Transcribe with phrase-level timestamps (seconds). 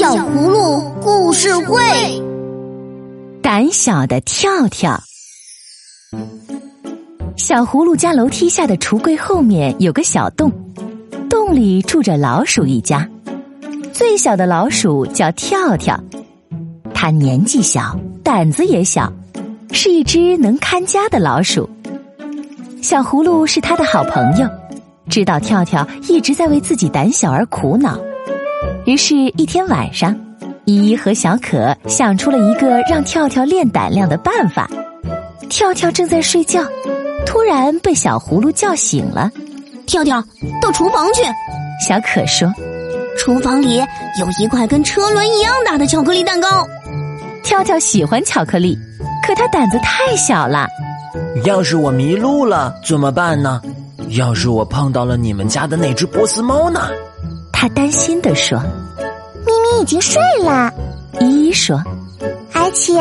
[0.00, 1.78] 小葫芦故事会：
[3.42, 4.98] 胆小的跳跳。
[7.36, 10.50] 小葫芦家楼梯下的橱柜后面有个小洞，
[11.28, 13.06] 洞里住着老鼠一家。
[13.92, 16.02] 最小的老鼠叫跳跳，
[16.94, 17.94] 它年纪小，
[18.24, 19.12] 胆子也小，
[19.70, 21.68] 是一只能看家的老鼠。
[22.80, 24.48] 小葫芦是他的好朋友，
[25.10, 28.00] 知道跳跳一直在为自己胆小而苦恼。
[28.86, 30.16] 于是，一天晚上，
[30.64, 34.68] 依依和小可想出了一个让跳跳练胆量的办法。
[35.48, 36.64] 跳跳正在睡觉，
[37.26, 39.30] 突然被小葫芦叫醒了。
[39.86, 40.22] 跳跳，
[40.62, 41.22] 到厨房去。
[41.86, 42.52] 小可说
[43.18, 46.66] ：“厨房里有一块跟车轮一样大的巧克力蛋糕。”
[47.44, 48.78] 跳跳喜欢巧克力，
[49.26, 50.66] 可他胆子太小了。
[51.44, 53.60] 要是我迷路了怎么办呢？
[54.10, 56.88] 要是我碰到了你们家的那只波斯猫呢？
[57.60, 58.58] 他担心地说
[59.44, 60.72] ：“咪咪已经睡了。”
[61.20, 61.78] 依依说
[62.54, 62.94] ：“而且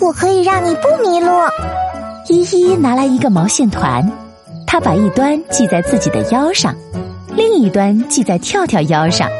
[0.00, 1.30] 我可以让你不迷路。”
[2.28, 4.06] 依依拿来一个毛线团，
[4.66, 6.76] 她把一端系在自己的腰上，
[7.34, 9.30] 另一端系在跳跳腰上。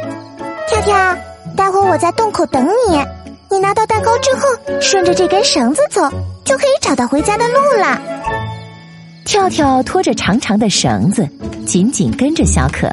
[0.67, 1.17] 跳跳，
[1.55, 2.99] 待会儿我在洞口等你，
[3.51, 6.01] 你拿到蛋糕之后，顺着这根绳子走，
[6.45, 8.01] 就可以找到回家的路了。
[9.27, 11.29] 跳跳拖着长长的绳子，
[11.67, 12.91] 紧紧跟着小可。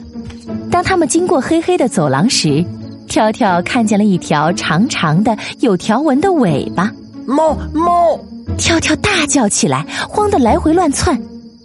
[0.80, 2.64] 当他们经过黑黑的走廊时，
[3.06, 6.90] 跳跳看见了一条长长的、有条纹的尾巴。
[7.26, 8.18] 猫猫！
[8.58, 11.22] 跳跳大叫起来，慌得来回乱窜。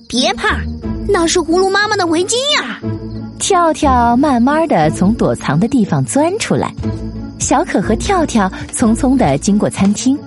[0.09, 0.59] 别怕，
[1.09, 2.81] 那是葫芦妈妈的围巾呀！
[3.39, 6.75] 跳跳慢慢的从躲藏的地方钻出来。
[7.39, 10.19] 小可和跳跳匆匆的经过餐厅，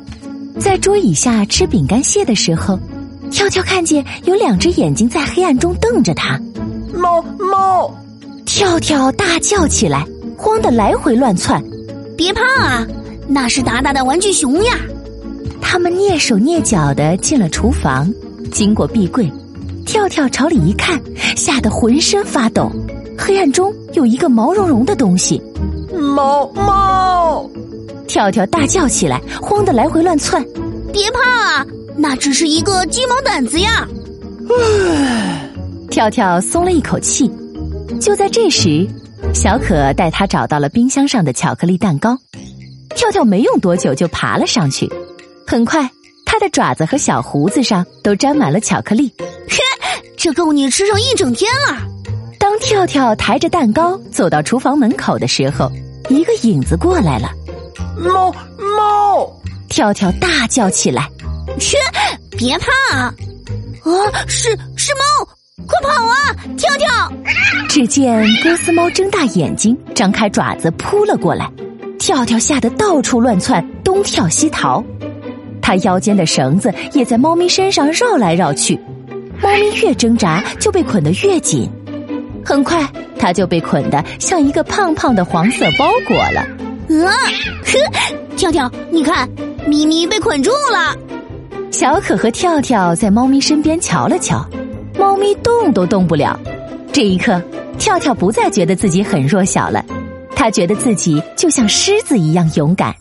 [0.57, 2.79] 在桌椅下吃饼干屑的时候，
[3.29, 6.39] 跳跳看见有两只眼睛在黑暗中瞪着他。
[6.93, 7.93] 猫猫！
[8.57, 10.03] 跳跳大叫起来，
[10.35, 11.63] 慌得来回乱窜。
[12.17, 12.87] 别怕啊，
[13.27, 14.73] 那是达达的玩具熊呀！
[15.61, 18.11] 他们蹑手蹑脚的进了厨房，
[18.51, 19.31] 经过壁柜，
[19.85, 20.99] 跳跳朝里一看，
[21.35, 22.67] 吓得浑身发抖。
[23.15, 25.39] 黑暗中有一个毛茸茸的东西。
[25.93, 27.47] 猫猫！
[28.07, 30.43] 跳跳大叫起来，慌得来回乱窜。
[30.91, 31.65] 别怕啊，
[31.95, 33.87] 那只是一个鸡毛掸子呀！
[34.49, 35.47] 唉，
[35.91, 37.31] 跳跳松了一口气。
[37.99, 38.87] 就在这时，
[39.33, 42.17] 小可带他找到了冰箱上的巧克力蛋糕。
[42.95, 44.91] 跳跳没用多久就爬了上去，
[45.45, 45.89] 很快，
[46.25, 49.13] 他的爪子和小胡子上都沾满了巧克力。
[49.47, 49.57] 嘿，
[50.17, 51.77] 这够你吃上一整天了。
[52.39, 55.71] 当跳跳抬着蛋糕走到厨房门口的时候，
[56.09, 57.29] 一个影子过来了。
[57.97, 59.31] 猫猫！
[59.69, 61.09] 跳跳大叫起来。
[61.59, 61.77] 切，
[62.31, 62.97] 别怕！
[62.99, 63.13] 啊，
[64.27, 64.57] 是。
[65.67, 66.15] 快跑啊，
[66.57, 66.87] 跳跳！
[67.67, 71.51] 只见波斯猫睁大眼睛，张开爪子扑了过来。
[71.99, 74.83] 跳跳吓得到处乱窜，东跳西逃。
[75.61, 78.79] 它腰间的绳子也在猫咪身上绕来绕去，
[79.41, 81.69] 猫咪越挣扎就被捆得越紧。
[82.45, 82.87] 很快，
[83.19, 86.39] 它就被捆得像一个胖胖的黄色包裹了。
[87.05, 87.11] 啊！
[87.65, 87.77] 呵，
[88.37, 89.29] 跳跳，你看，
[89.65, 90.95] 咪咪被捆住了。
[91.71, 94.47] 小可和跳跳在猫咪身边瞧了瞧。
[95.17, 96.39] 咪动都动不了，
[96.93, 97.41] 这一刻，
[97.77, 99.83] 跳跳不再觉得自己很弱小了，
[100.35, 102.95] 他觉得自己就像狮子一样勇敢。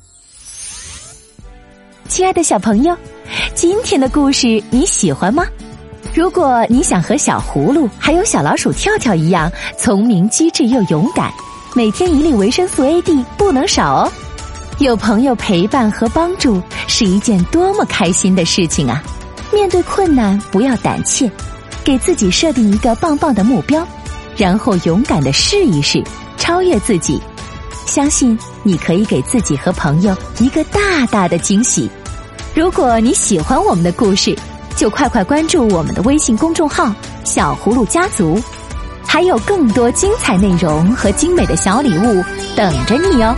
[2.08, 2.96] 亲爱的小朋友，
[3.54, 5.44] 今天的故事你喜欢吗？
[6.14, 11.30] 如果你想和小葫芦还有小老鼠跳跳一样聪明机智又勇敢，
[11.74, 14.12] 每天一粒维生素 A D 不能少哦。
[14.78, 19.02] 有朋友陪伴和帮助是一件多么开心的事情啊！
[19.52, 21.30] 面对困难，不要胆怯。
[21.86, 23.86] 给自己设定一个棒棒的目标，
[24.36, 26.02] 然后勇敢的试一试，
[26.36, 27.22] 超越自己。
[27.86, 31.88] 相信你可以给自己和朋友一个大大的惊喜。
[32.56, 34.36] 如果你喜欢我们的故事，
[34.74, 36.92] 就快快关注我们的微信公众号
[37.22, 38.36] “小葫芦家族”，
[39.06, 42.24] 还有更多精彩内容和精美的小礼物
[42.56, 43.32] 等着你哦。